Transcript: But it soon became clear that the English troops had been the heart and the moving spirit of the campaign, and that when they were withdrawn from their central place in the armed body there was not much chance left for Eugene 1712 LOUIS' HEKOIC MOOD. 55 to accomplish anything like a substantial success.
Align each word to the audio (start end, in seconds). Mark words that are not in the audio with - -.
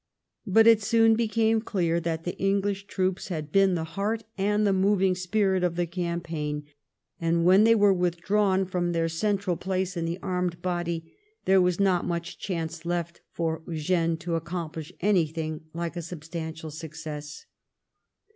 But 0.47 0.65
it 0.65 0.81
soon 0.81 1.13
became 1.13 1.61
clear 1.61 1.99
that 1.99 2.23
the 2.23 2.35
English 2.39 2.87
troops 2.87 3.27
had 3.27 3.51
been 3.51 3.75
the 3.75 3.83
heart 3.83 4.23
and 4.35 4.65
the 4.65 4.73
moving 4.73 5.13
spirit 5.13 5.63
of 5.63 5.75
the 5.75 5.85
campaign, 5.85 6.63
and 7.19 7.37
that 7.37 7.43
when 7.43 7.65
they 7.65 7.75
were 7.75 7.93
withdrawn 7.93 8.65
from 8.65 8.93
their 8.93 9.07
central 9.07 9.55
place 9.57 9.95
in 9.95 10.05
the 10.05 10.17
armed 10.23 10.59
body 10.63 11.13
there 11.45 11.61
was 11.61 11.79
not 11.79 12.03
much 12.03 12.39
chance 12.39 12.83
left 12.83 13.21
for 13.31 13.61
Eugene 13.67 14.17
1712 14.17 14.17
LOUIS' 14.17 14.17
HEKOIC 14.17 14.17
MOOD. 14.17 14.17
55 14.17 14.19
to 14.25 14.35
accomplish 14.35 14.93
anything 15.01 15.61
like 15.71 15.95
a 15.95 16.01
substantial 16.01 16.71
success. 16.71 17.45